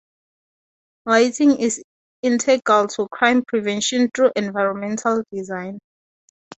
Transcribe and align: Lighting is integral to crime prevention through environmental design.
Lighting 1.05 1.59
is 1.59 1.83
integral 2.23 2.87
to 2.87 3.07
crime 3.09 3.43
prevention 3.47 4.09
through 4.09 4.31
environmental 4.35 5.23
design. 5.31 5.77